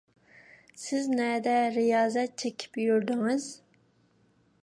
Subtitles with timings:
[0.83, 3.47] سىز نەدە رىيازەت چېكىپ يۈردىڭىز؟